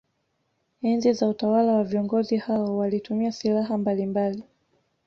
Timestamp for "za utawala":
1.13-1.73